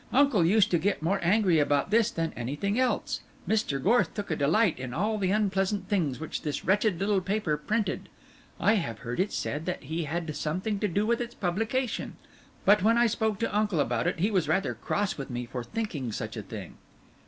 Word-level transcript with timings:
Uncle 0.11 0.43
used 0.43 0.71
to 0.71 0.79
get 0.79 1.03
more 1.03 1.19
angry 1.21 1.59
about 1.59 1.91
this 1.91 2.09
than 2.09 2.33
anything 2.35 2.79
else, 2.79 3.21
Mr. 3.47 3.79
Gorth 3.79 4.15
took 4.15 4.31
a 4.31 4.35
delight 4.35 4.79
in 4.79 4.95
all 4.95 5.19
the 5.19 5.29
unpleasant 5.29 5.87
things 5.87 6.19
which 6.19 6.41
this 6.41 6.65
wretched 6.65 6.99
little 6.99 7.21
paper 7.21 7.55
printed. 7.55 8.09
I 8.59 8.77
have 8.77 8.97
heard 9.05 9.19
it 9.19 9.31
said 9.31 9.67
that 9.67 9.83
he 9.83 10.05
had 10.05 10.35
something 10.35 10.79
to 10.79 10.87
do 10.87 11.05
with 11.05 11.21
its 11.21 11.35
publication; 11.35 12.15
but 12.65 12.81
when 12.81 12.97
I 12.97 13.05
spoke 13.05 13.37
to 13.41 13.55
uncle 13.55 13.79
about 13.79 14.07
it, 14.07 14.17
he 14.17 14.31
was 14.31 14.47
rather 14.47 14.73
cross 14.73 15.19
with 15.19 15.29
me 15.29 15.45
for 15.45 15.63
thinking 15.63 16.11
such 16.11 16.35
a 16.35 16.41
thing." 16.41 16.77